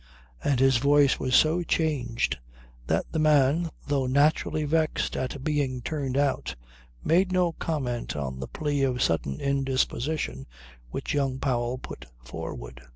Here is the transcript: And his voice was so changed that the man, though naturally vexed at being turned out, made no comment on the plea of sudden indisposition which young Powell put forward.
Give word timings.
And 0.43 0.59
his 0.59 0.77
voice 0.77 1.19
was 1.19 1.35
so 1.35 1.61
changed 1.61 2.39
that 2.87 3.05
the 3.11 3.19
man, 3.19 3.69
though 3.85 4.07
naturally 4.07 4.63
vexed 4.63 5.15
at 5.15 5.43
being 5.43 5.83
turned 5.83 6.17
out, 6.17 6.55
made 7.03 7.31
no 7.31 7.51
comment 7.51 8.15
on 8.15 8.39
the 8.39 8.47
plea 8.47 8.81
of 8.81 9.03
sudden 9.03 9.39
indisposition 9.39 10.47
which 10.89 11.13
young 11.13 11.37
Powell 11.37 11.77
put 11.77 12.05
forward. 12.25 12.81